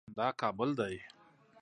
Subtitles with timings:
[0.17, 0.95] دا کابل دی